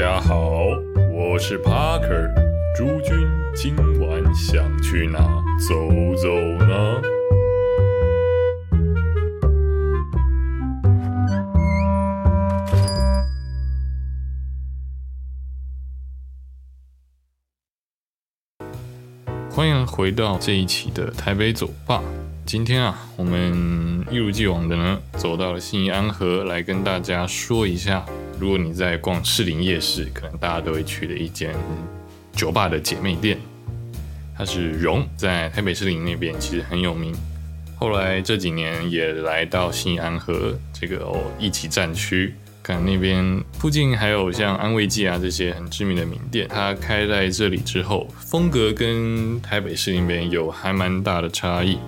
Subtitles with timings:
[0.00, 0.62] 大家好，
[1.12, 2.32] 我是 Parker。
[2.74, 5.18] 诸君今晚想去哪
[5.58, 5.74] 走
[6.16, 6.34] 走
[6.64, 7.02] 呢？
[19.50, 22.02] 欢迎回到这一期的台北走吧。
[22.46, 28.06] 今天啊，我们一如既往的呢，走到了信义安和，来跟大家说一下，
[28.40, 31.54] 如果你在逛士林夜市，可能大家都会去的一间
[32.32, 33.36] 酒吧的姐妹店，
[34.34, 37.14] 它是荣，在台北士林那边其实很有名。
[37.76, 42.34] 后来这几年也来到新安和这个哦一起战区。
[42.62, 51.78] 看那边附近还有像安慰剂啊这些很知名的名店，它开在这里之后，风格跟台北市那边有还蛮大的差异。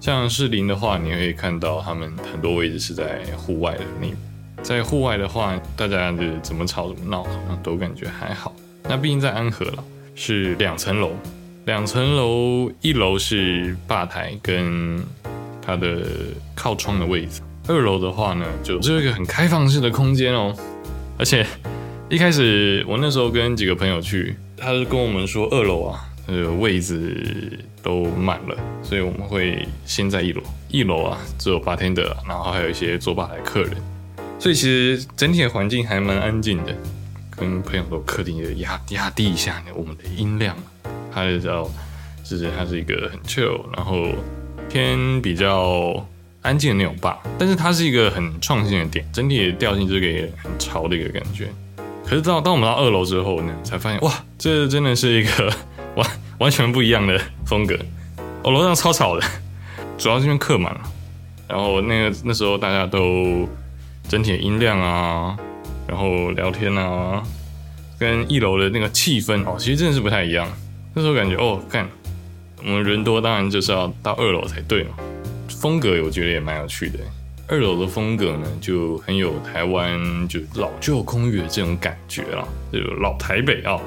[0.00, 4.14] 像士林的话，你会看到他们很多位置是在户外的，你
[4.62, 8.54] 在户外的话，大家的怎么吵怎么闹，好像都感觉还好。
[8.84, 9.84] 那毕竟在安和了，
[10.14, 11.12] 是两层楼，
[11.64, 15.02] 两层楼，一楼是吧台跟
[15.60, 16.02] 它的
[16.54, 17.40] 靠窗的位置。
[17.66, 20.54] 二楼的话呢，就只有一个很开放式的空间哦，
[21.18, 21.46] 而且
[22.08, 30.42] 一开始我那时候跟几个朋友去，他是跟我们说二楼啊，呃位置都满了，所以我们会先在一楼。
[30.68, 33.76] 一楼啊，只有八天的，然后还有一些坐吧台客人，
[34.38, 36.74] 所以其实整体的环境还蛮安静的。
[37.30, 40.56] 跟朋友都客厅的压压低一下我们的音量，
[41.12, 41.62] 它是叫，
[42.24, 44.08] 就是它是一个很 chill，然后
[44.68, 46.06] 偏比较。
[46.40, 51.48] 安静的那种吧，但是它是一个很创新的点，整体的调性就是给很潮的一个感觉。
[52.06, 55.52] 可是到当我们到二楼之后呢，才发现哇，这真的是一个
[55.96, 57.76] 完完全不一样的风格。
[58.44, 59.26] 哦，楼上超吵的，
[59.98, 60.80] 主要这边客满了，
[61.48, 63.46] 然后那个那时候大家都
[64.08, 65.36] 整体的音量啊，
[65.86, 67.22] 然后聊天啊，
[67.98, 70.50] 跟一楼的那个气氛哦，其实真的是不太一样。
[70.94, 71.86] 那时候感觉哦，看
[72.60, 74.90] 我们人多，当然就是要到二楼才对嘛。
[75.60, 76.98] 风格我觉得也蛮有趣的，
[77.48, 83.78] 二楼的风格呢就很有台湾就老旧公寓的这种感觉啦，就老台北啊，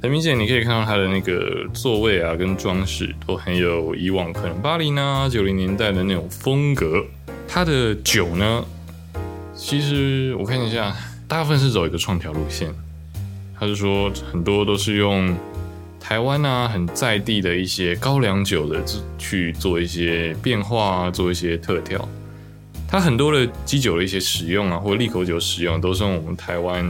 [0.00, 7.04] 很明显你可以看到它的那个座位啊跟装饰都很有以往可能八零啊九零年代的那种风格。
[7.50, 8.64] 它的酒呢，
[9.58, 10.96] 其实我看一下，
[11.26, 12.72] 大部分是走一个创调路线，
[13.58, 15.36] 他是说很多都是用。
[16.00, 18.82] 台湾啊，很在地的一些高粱酒的
[19.18, 22.08] 去做一些变化，做一些特调。
[22.88, 26.82] 它很多的基酒的一些使用啊，或者利口酒使用，都是用我们台湾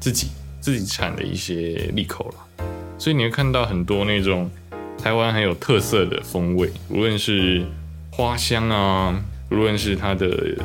[0.00, 0.28] 自己
[0.58, 2.64] 自己产的一些利口了。
[2.96, 4.50] 所以你会看到很多那种
[4.96, 7.66] 台湾很有特色的风味，无论是
[8.10, 9.14] 花香啊，
[9.50, 10.56] 无论是它的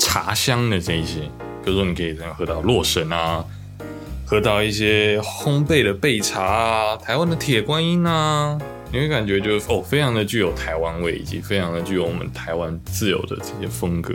[0.00, 1.20] 茶香的这一些，
[1.64, 3.44] 比如说你可以这样喝到洛神啊。
[4.26, 8.56] 喝到一些烘焙的焙茶啊，台湾的铁观音啊，
[8.92, 14.14] 你会感觉就是哦，非常的具有台湾味，以及非常的具有我们台湾自有的这些风格。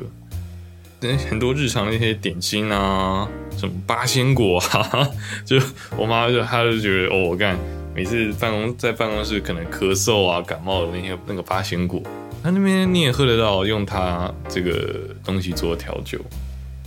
[1.29, 5.09] 很多日常的一些点心啊，什么八仙果啊，
[5.43, 5.57] 就
[5.97, 7.57] 我妈就她就觉得哦，我干
[7.93, 12.01] 每次办公在办公室可能咳嗽啊、感冒的那些那个八仙果，
[12.45, 16.19] 他那边你也喝得到，用它这个东西做调酒。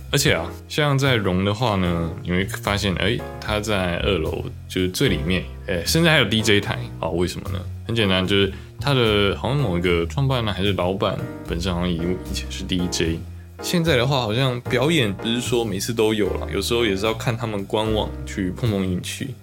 [0.09, 7.09] 而且啊，像在融的话呢，你会发现，哎，它在二楼就是最里面，哎，甚至还有 DJ 台啊？
[7.09, 7.59] 为什么呢？
[7.85, 11.95] 很简单，就是它的好像某一个创办呢，还是老板本身好像以
[12.31, 13.19] 以前是 DJ，
[13.61, 19.35] 现在的话好像表演不是说每次都有了，有时候也是要看他们官网去碰碰运气。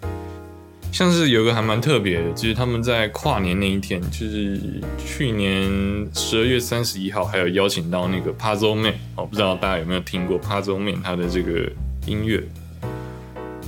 [0.97, 4.59] 像是有个还蛮特别的，就是他们在跨年那一天，就是
[4.97, 5.71] 去年
[6.15, 11.71] 十二月三十一号，还有邀请到那个 Puzzle Man 哦，不知道大家有没有听过 Puzzle Man 他的这个
[12.07, 12.43] 音乐？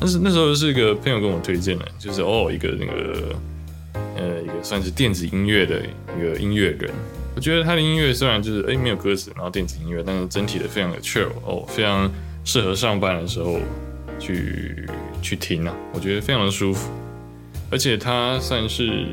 [0.00, 3.36] 但是那时候是一个朋友跟我推荐的，就是哦一个那个
[4.16, 5.82] 呃一个算是电子音乐的
[6.16, 6.90] 一个音乐人，
[7.36, 12.10] 我觉得他的音乐虽然就是哎没有歌词，然后电子音乐，但是整体的非常的 chill 哦，非常
[12.42, 13.60] 适合上班的时候
[14.18, 14.88] 去
[15.20, 16.90] 去听啊，我觉得非常的舒服。
[17.70, 19.06] 而且他算是，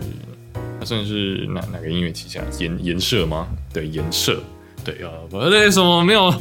[0.79, 2.41] 他算是哪哪个音乐旗下？
[2.59, 3.47] 颜颜色吗？
[3.73, 4.41] 对，颜色，
[4.83, 6.33] 对啊，不对，什么没有？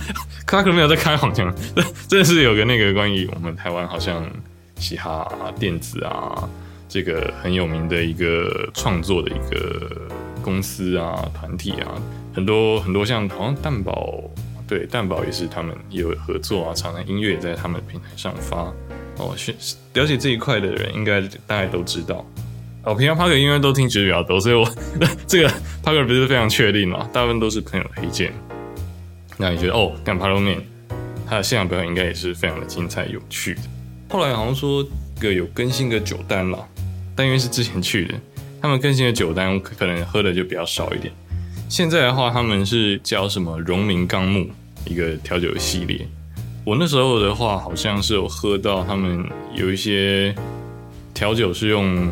[0.46, 1.52] 他可能没有在开黄腔，
[2.06, 4.24] 真的是有个那个关于我们台湾好像
[4.76, 5.26] 嘻哈
[5.58, 6.48] 电子啊，
[6.88, 9.90] 这个很有名的一个创作的一个
[10.40, 12.00] 公司啊团体啊，
[12.32, 14.22] 很多很多像好像蛋堡，
[14.68, 18.72] 对，蛋堡也是他们有合作啊，常常音乐也在他们平台上发。
[19.18, 19.54] 哦，是
[19.94, 22.24] 了解这一块的人，应该大家都知道。
[22.82, 24.68] 哦，平常 Parker 因为都听其实比较多，所以我
[25.26, 25.48] 这个
[25.82, 28.32] Parker 不是非常确定嘛，大部分都是朋友推荐。
[29.38, 30.60] 那你觉得哦，干 Parker 面，
[31.26, 33.60] 他的现场表演应该也是非常的精彩有趣的。
[34.10, 34.86] 后来好像说
[35.18, 36.68] 个有更新个酒单了，
[37.16, 38.14] 但因为是之前去的，
[38.60, 41.12] 他们更新的酒单可能喝的就比较少一点。
[41.68, 44.48] 现在的话，他们是叫什么荣民纲目
[44.84, 46.06] 一个调酒系列。
[46.64, 49.22] 我那时候的话，好像是有喝到他们
[49.54, 50.34] 有一些
[51.12, 52.10] 调酒是用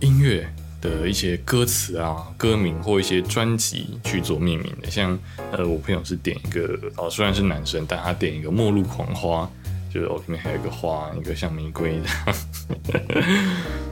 [0.00, 0.48] 音乐
[0.80, 4.90] 的一些歌词啊、歌名或一些专辑去做命名的。
[4.90, 5.18] 像
[5.52, 9.48] 呃，我朋友是点一个哦，虽然是男生，但他点一个《末路狂花》，
[9.94, 12.08] 就是哦里面还有一个花，一个像玫瑰的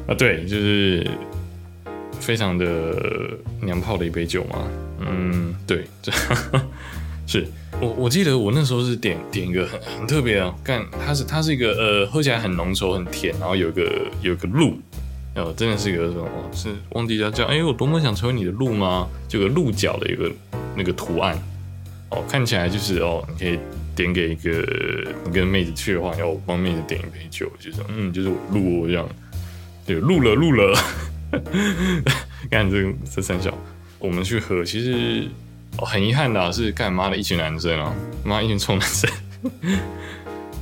[0.08, 1.06] 啊，对，就是
[2.18, 4.66] 非常的娘炮的一杯酒嘛。
[5.00, 6.10] 嗯，对，这
[7.30, 7.46] 是
[7.80, 13.88] 我我记得我那时候是点点一个很很特别啊，干它是它是一个呃喝起来很浓稠很甜，然后有个
[14.20, 14.76] 有个鹿，
[15.36, 19.08] 哦真的是一个什么是忘记叫叫哎我多么想成为你的鹿吗？
[19.28, 20.28] 就个鹿角的一个
[20.76, 21.40] 那个图案，
[22.10, 23.56] 哦看起来就是哦你可以
[23.94, 24.66] 点给一个
[25.24, 29.08] 你跟妹子去的话，要我帮妹子点一杯酒，就是嗯就是我鹿这样，
[29.86, 30.76] 对鹿了鹿了，
[32.50, 33.56] 看 这这三小。
[34.00, 35.28] 我们去喝，其实
[35.78, 37.94] 哦很遗憾的是，干妈的一群男生啊，
[38.24, 39.10] 妈一群臭男生，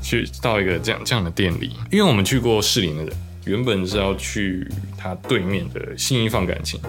[0.02, 3.12] 去到一个这样这样的店里，因为我们去过士林的人，
[3.46, 6.80] 原本是要去他对面的新一放感情，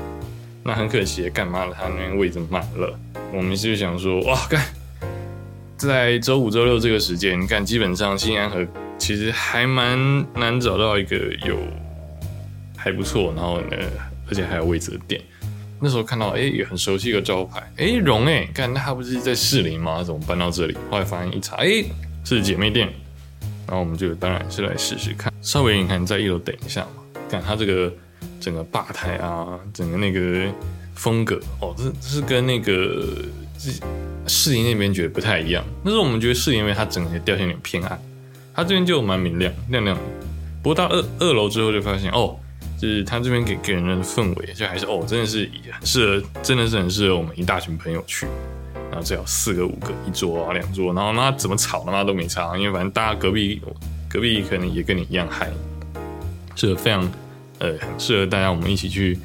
[0.64, 3.00] 那很可惜，干妈的他那边位置满了，
[3.34, 4.64] 我们就想说，哇干，
[5.76, 8.68] 在周五周六这个时间，干基本上新安和
[9.00, 9.98] 其实还蛮
[10.36, 11.18] 难找到一个
[11.48, 11.58] 有
[12.78, 13.78] 还不错，然后呢，
[14.30, 15.20] 而且还有位置的店。
[15.82, 20.04] 那时候看到，哎，也很熟悉一个招牌，哎，荣哎，看那他不是在士林吗？
[20.04, 20.78] 怎么搬到这里？
[20.92, 21.84] 后来发现一查，哎，
[22.26, 22.90] 是姐妹店，
[23.66, 25.34] 然后我们就当然是来试试看。
[25.42, 27.92] 稍微你看在一楼等一下嘛，看他这个
[28.42, 30.52] 整个吧台啊，整个那个
[30.96, 33.06] 风格，哦，这这是跟那个
[34.28, 35.64] 士林那边觉得不太一样。
[35.84, 37.98] 那时候我们觉得士林那边它整个调性有点偏暗，
[38.54, 40.04] 它这边就蛮明亮亮亮的。
[40.62, 42.38] 不过到二二楼之后就发现，哦。
[42.80, 48.26] 就是他这边给给人的氛围，就还是哦，真的是很适合，真的是很适合我们一大群朋友去。
[48.90, 53.62] 然后最好四个、五个一桌啊，两桌，然后那怎么吵他妈都没差，因为反正大家隔壁
[54.10, 55.48] 隔壁可能也跟你一样嗨，
[56.56, 57.08] 是非常
[57.60, 59.20] 呃很适合大家我们一起去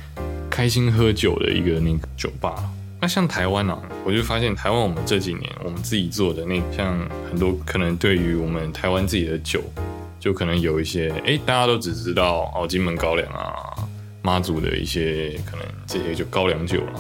[0.51, 2.55] 开心喝酒的一个那个酒吧。
[3.01, 6.99] 那像台湾呢，我就发现台湾我们这几年我们自己做的那像
[7.31, 9.63] 很多可能对于我们台湾自己的酒。
[10.25, 13.77] 就可能有一些哎，大家都只知道哦，金门高粱啊，
[14.23, 16.93] 妈祖的一些可能这些就高粱酒了。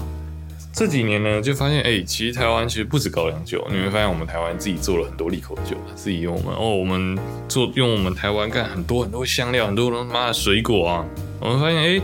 [0.74, 7.18] 这几年呢，就发现哎，其实台湾其实不止高粱酒，你会发现我们台湾自己做了很多利口酒，自己用我们哦，我们
[7.48, 11.06] 做用我们台湾干很多很多香料，很多他妈的水果啊，
[11.40, 12.02] 我们发现哎，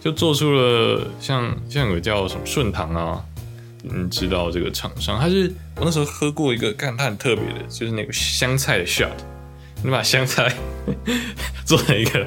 [0.00, 3.22] 就做出了像像有个叫什么顺堂啊，
[3.90, 9.10] 嗯，知道这个厂商，他是我那时候喝过一个干，它很特别的，就是那个香菜的 shot。
[9.84, 10.50] 你把香菜
[11.66, 12.26] 做成一个，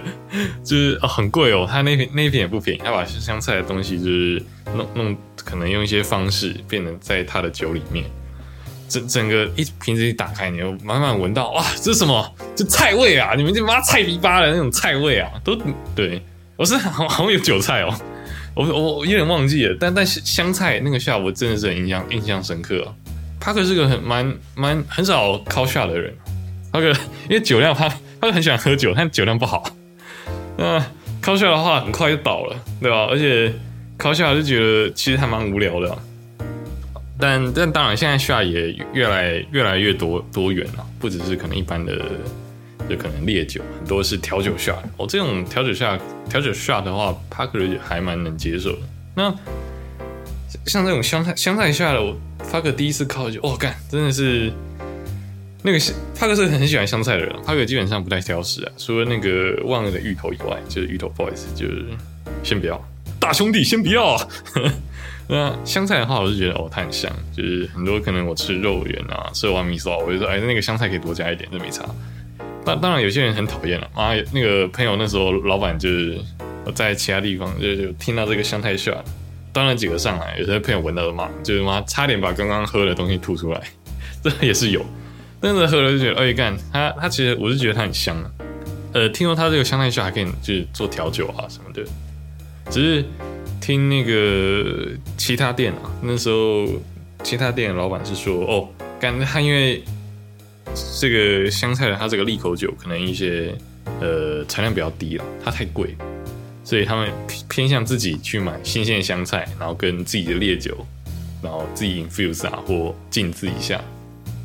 [0.64, 2.82] 就是很贵哦，他那瓶那瓶也不便宜。
[2.84, 4.44] 他把香菜的东西就是
[4.76, 8.06] 弄弄，可能用一些方式变成在他的酒里面，
[8.88, 12.32] 整整个一瓶子一打开，你就满满闻到哇，这是什么？
[12.56, 13.34] 这菜味啊！
[13.36, 15.58] 你们这妈菜逼巴的那种菜味啊，都
[15.96, 16.22] 对
[16.58, 18.00] 我是好好有韭菜哦，
[18.54, 22.94] 我我有点忘记了，但但香菜那个下午真的是很印象印象深刻啊。
[23.40, 26.14] 帕克是个很蛮蛮很少靠下的人。
[26.80, 26.92] 那个，
[27.28, 27.92] 因为酒量，他
[28.22, 29.64] 他很喜欢喝酒，但酒量不好。
[30.58, 30.84] 那
[31.22, 33.08] 靠下的话，很快就倒了，对吧？
[33.10, 33.52] 而且
[33.98, 35.98] 靠下就觉得其实还蛮无聊的。
[37.20, 41.96] 但但当然，现在下也越来越来越多多元了，不只是可能一般的，
[42.88, 44.76] 就可能烈酒，很多是调酒下。
[44.98, 48.80] 哦，这种调酒下调酒下的话，帕克还蛮能接受的。
[49.16, 49.34] 那
[50.66, 52.16] 像这种香菜香菜下的，我
[52.52, 54.52] 帕克第一次靠酒，哦，干，真的是。
[55.68, 61.84] 那个是帕克是很喜欢香菜的人，帕克基本上不太挑食啊，除了那个忘了的芋头以外，就是芋头不好意思，就是
[62.42, 62.82] 先不要，
[63.20, 64.28] 大兄弟先不要啊。
[65.28, 71.84] 那香菜的话，我是觉得哦，它很香，就是很多可能我吃肉圆啊，吃完米烧，我就说哎，那个香菜可以多加一点，这没差。
[72.64, 76.18] 当当然有些人很讨厌了，啊，那个朋友那时候老板就是
[76.74, 78.96] 在其他地方就就听到这个香菜香，
[79.52, 83.62] 端了几个上来，有些朋友闻到了嘛，就是妈差点把刚刚喝的东西吐出来，
[84.24, 84.86] 这也是有。
[85.42, 88.32] 真的喝了就觉得，哎干，它它其实我是觉得它很香啊。
[88.94, 91.84] 呃，听说它这个香奈下还可以就是做调酒啊什么的。
[92.70, 93.06] 只是
[93.62, 96.68] 听那个其他店啊，那时候
[97.24, 98.68] 其他店的老板是说，哦，
[99.00, 99.84] 干他因为
[101.00, 103.54] 这个香菜的它这个利口酒可能一些
[104.02, 105.96] 呃产量比较低了，它太贵，
[106.64, 107.10] 所以他们
[107.48, 110.86] 偏向自己去买新鲜的香菜，然后跟自己的烈酒，
[111.42, 113.80] 然后自己 infuse 啊或浸渍一下。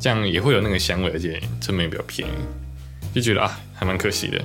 [0.03, 2.31] 这样也会有那个香味，而且成本也比较便宜。
[3.15, 4.43] 就觉得啊，还蛮可惜的，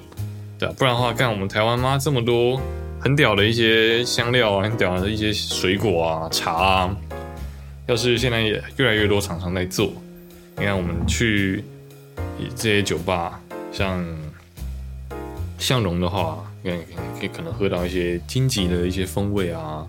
[0.57, 2.61] 对啊，不然的话，干我们台湾妈这么多
[3.01, 6.97] 很屌的一些香料啊，很屌的一些水果啊、茶啊，
[7.89, 9.93] 要是现在也越来越多厂商在做，
[10.57, 11.65] 你看我们去
[12.55, 13.41] 这些酒吧，
[13.73, 14.07] 像
[15.59, 19.85] 向荣的话，可以可可能喝到一些荆棘的一些风味啊，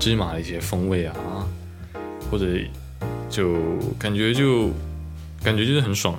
[0.00, 1.14] 芝麻的一些风味啊，
[2.28, 2.46] 或者
[3.30, 3.54] 就
[4.00, 4.70] 感觉就
[5.42, 6.16] 感觉就是很爽。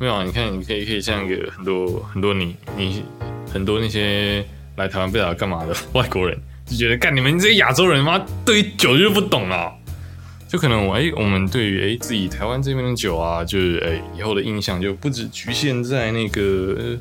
[0.00, 3.02] 没有啊，你看，你可以可以像一个很多很多你你
[3.52, 4.44] 很多那些
[4.76, 9.72] 来台湾不知道干嘛的外国人，就觉得干你们这些亚洲人妈对于酒就不懂了，
[10.46, 16.96] 就可能我哎我们对于哎自己台湾这边的酒啊，就是哎以后的印象就不止局限在那个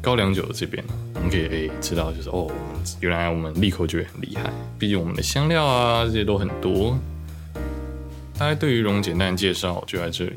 [0.00, 6.96] 高粱酒这边了，我们可以哎知道就是哦我们原来我们利口酒也很厉害，毕竟我们的香料啊这些都很多，
[8.38, 10.34] 大概对于龙简单介绍就在这里。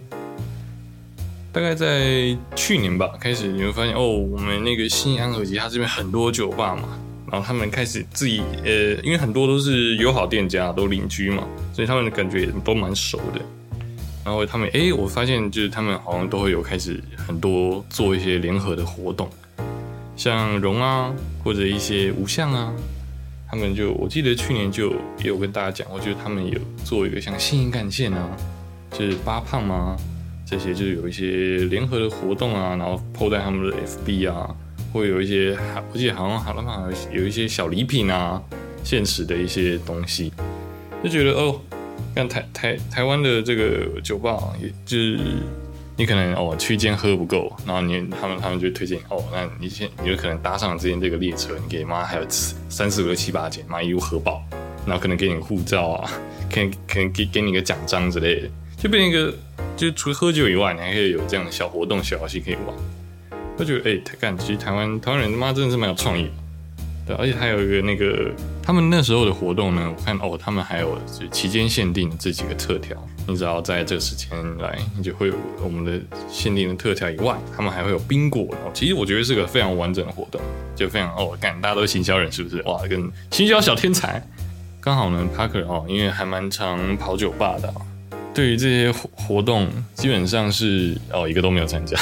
[1.52, 6.84] 大概在去年吧，开始你会发现哦，我们那个新安和吉，它这边很多酒吧嘛，
[7.32, 13.42] 然后他们开始自己呃，因为很多都是友好店家，都邻居嘛，所以他们的感觉也都蛮熟的。
[14.24, 19.28] 然后他们哎，我发现就是他们好像都会有开始很多做一些联合的活动，
[20.16, 21.12] 像荣啊，
[21.44, 22.72] 或者一些无相啊，
[23.50, 28.30] 他们就我记得去年就也有跟大家讲，我觉得他们有做一个像新营干线啊，
[28.92, 29.98] 就是八胖吗？
[30.50, 34.50] 这些就是有一些联合的活动啊，然后抛在他们的 FB 啊，
[34.92, 35.56] 会有一些，
[35.94, 38.42] 我记得好像好像好像有一些小礼品啊，
[38.84, 40.34] 现实的一些东西，
[41.04, 41.62] 就觉得哦，
[42.16, 45.20] 像台台台湾的这个酒吧，也就是
[45.96, 54.44] 你可能哦区间喝不够，然后你他们他们就推荐哦，那你先你就可能搭上之前这个列车，你给妈还有三四五六七八间，妈一路喝饱，
[54.84, 56.10] 然后可能给你护照啊，
[56.52, 59.32] 可能可能给给你个奖章之类的，就变成一个。
[59.80, 62.76] 就除了喝酒以外，你还可以有这样的小活动、小游戏可以玩。
[63.58, 66.24] 我觉得，哎，台干，其实台湾台湾人他妈真的是蛮有创意
[67.08, 67.16] 的，对。
[67.16, 68.30] 而且还有一个那个，
[68.62, 72.98] 他们那时候的活动呢，我看哦，他们还有就期间限定的这几个特调。
[73.26, 75.98] 你只要在这个时间来，你就会有我们的
[76.30, 78.54] 限定的特调以外，他们还会有冰果。
[78.66, 80.42] 哦，其实我觉得是个非常完整的活动，
[80.76, 82.62] 就非常哦，干，大家都是行销人是不是？
[82.64, 84.22] 哇，跟行销小天才。
[84.82, 87.74] 刚好呢，Parker 哦，因为还蛮常跑酒吧的。
[88.34, 91.98] 对于这些活活动，基本上是哦一个都没有参加，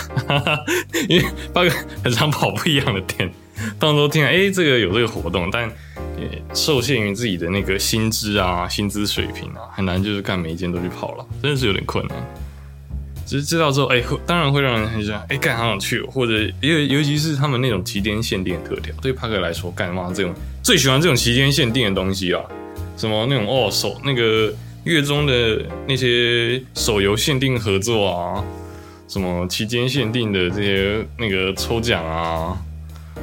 [1.09, 1.71] 因为八个
[2.03, 3.31] 很常跑不一样的店，
[3.79, 5.67] 到时候听哎这个有这个活动，但
[6.19, 12.17] 也受限于自己的那个薪资啊薪资水平啊，很难就是干每一间都去跑了，真的是有点困难。
[13.25, 22.41] 只是知道之后，哎，当然会让人很想哎干好想去，或者尤尤其是他们那种期间限定的特调，对帕克来说干嘛这种最喜欢这种期间限定的东西啊，
[22.95, 24.53] 什么那种哦手那个。
[24.87, 28.43] 月中的那些手游限定合作啊，
[29.09, 32.57] 什么期间限定的这些那个抽奖啊，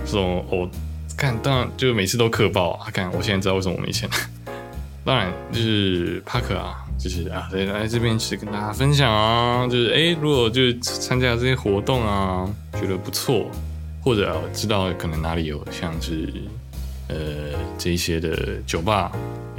[0.05, 0.69] 这种我
[1.17, 2.91] 看当然就每次都氪爆啊！
[2.93, 4.07] 看我现在知道为什么我没钱。
[5.07, 13.51] 当然就是帕克啊，就是啊来来这边其实跟大家分享啊，就是哎如果就是参加这些活动啊，觉得不错，
[14.03, 16.29] 或者知道可能哪里有像是。
[17.09, 19.13] 呃，这些的酒吧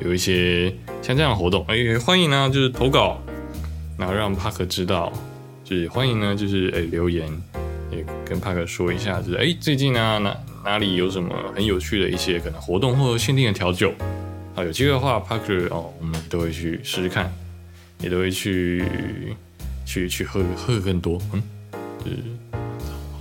[0.04, 3.22] 有一些像这样的活动，哎，欢迎呢，就是投稿，
[3.98, 5.14] 然后让帕克知道，
[5.64, 7.30] 就是欢迎呢，就是哎留言，
[7.92, 13.94] 也跟帕克说一下，就是哎最近呢哪哪里有什么很有趣的一些可能活动或者限定的调酒，
[14.56, 17.32] 啊，有机会的话，帕克哦，我们都会去试试看，
[18.02, 18.84] 也都会去
[19.86, 21.44] 去去喝喝更多，嗯，
[22.04, 22.18] 就是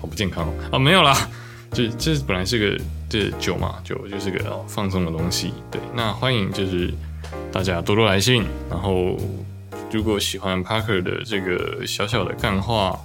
[0.01, 1.29] 好不健康哦，啊，没有啦，
[1.73, 2.83] 这这本来是个。
[3.15, 5.53] 是酒嘛，酒就是个放松的东西。
[5.71, 6.93] 对，那欢迎就是
[7.53, 8.45] 大家多多来信。
[8.69, 9.17] 然后，
[9.93, 12.99] 如果喜欢 Parker 的这个小小的干话，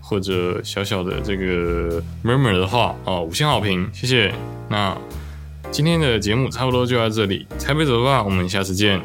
[0.00, 4.34] 或者小小的这个 murmur 的话，哦，五星好评，谢谢。
[4.68, 4.98] 那
[5.70, 9.00] 今天的节目差不多就到这里，台北走吧，我们下次见。